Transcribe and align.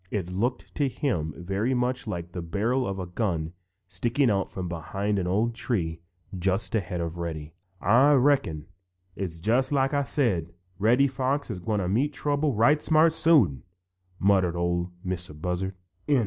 It 0.09 0.31
looked 0.31 0.73
to 0.73 0.87
him 0.87 1.31
very 1.37 1.75
much 1.75 2.07
like 2.07 2.31
the 2.31 2.41
barrel 2.41 2.87
of 2.87 2.97
a 2.97 3.05
gun 3.05 3.53
sticking 3.85 4.31
out 4.31 4.49
from 4.49 4.67
behind 4.67 5.19
an 5.19 5.27
old 5.27 5.53
tree 5.53 6.01
just 6.35 6.73
ahead 6.73 6.99
of 6.99 7.19
Reddy. 7.19 7.53
"Ah 7.81 8.13
reckon 8.13 8.65
it's 9.15 9.39
just 9.39 9.71
like 9.71 9.93
Ah 9.93 10.01
said: 10.01 10.53
Reddy 10.79 11.07
Fox 11.07 11.51
is 11.51 11.59
gwine 11.59 11.77
to 11.77 11.87
meet 11.87 12.13
trouble 12.13 12.55
right 12.55 12.81
smart 12.81 13.13
soon," 13.13 13.61
muttered 14.17 14.55
Ol' 14.55 14.91
Mistah 15.03 15.35
Buzzard. 15.39 15.75
VI. 16.07 16.19